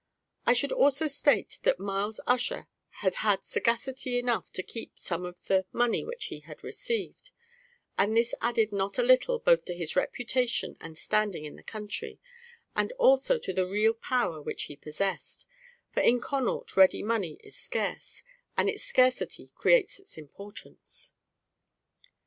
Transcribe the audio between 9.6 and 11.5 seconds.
to his reputation and standing